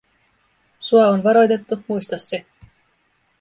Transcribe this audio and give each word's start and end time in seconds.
Sua 0.79 1.09
on 1.09 1.23
varoitettu, 1.23 1.79
muista 1.87 2.17
se!" 2.17 2.45